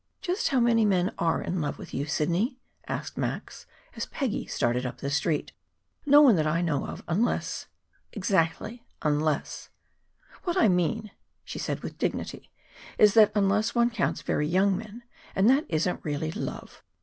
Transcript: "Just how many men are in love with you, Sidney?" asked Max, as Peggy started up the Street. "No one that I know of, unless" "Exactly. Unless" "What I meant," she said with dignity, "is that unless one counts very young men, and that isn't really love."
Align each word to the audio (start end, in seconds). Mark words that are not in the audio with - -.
"Just 0.19 0.47
how 0.47 0.59
many 0.59 0.83
men 0.83 1.13
are 1.19 1.43
in 1.43 1.61
love 1.61 1.77
with 1.77 1.93
you, 1.93 2.07
Sidney?" 2.07 2.57
asked 2.87 3.19
Max, 3.19 3.67
as 3.95 4.07
Peggy 4.07 4.47
started 4.47 4.83
up 4.83 4.97
the 4.97 5.11
Street. 5.11 5.51
"No 6.07 6.21
one 6.23 6.35
that 6.37 6.47
I 6.47 6.63
know 6.63 6.87
of, 6.87 7.03
unless" 7.07 7.67
"Exactly. 8.11 8.81
Unless" 9.03 9.69
"What 10.45 10.57
I 10.57 10.69
meant," 10.69 11.11
she 11.43 11.59
said 11.59 11.81
with 11.81 11.99
dignity, 11.99 12.49
"is 12.97 13.13
that 13.13 13.31
unless 13.35 13.75
one 13.75 13.91
counts 13.91 14.23
very 14.23 14.47
young 14.47 14.75
men, 14.75 15.03
and 15.35 15.47
that 15.51 15.67
isn't 15.69 15.99
really 16.03 16.31
love." 16.31 16.81